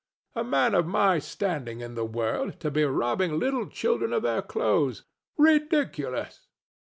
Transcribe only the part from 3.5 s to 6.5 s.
children of their clothes! Ridiculous!"